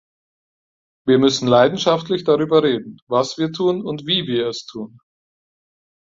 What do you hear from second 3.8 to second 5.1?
und wie wir es tun.